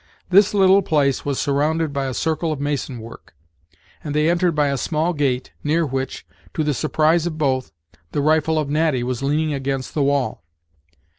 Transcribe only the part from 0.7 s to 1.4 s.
place was